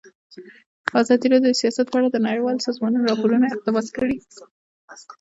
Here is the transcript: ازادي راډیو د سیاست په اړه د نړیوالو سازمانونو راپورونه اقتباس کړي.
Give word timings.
ازادي 1.01 1.27
راډیو 1.33 1.53
د 1.55 1.59
سیاست 1.61 1.85
په 1.89 1.97
اړه 1.99 2.07
د 2.11 2.17
نړیوالو 2.27 2.65
سازمانونو 2.67 3.07
راپورونه 3.09 3.45
اقتباس 3.49 3.87
کړي. 3.97 4.17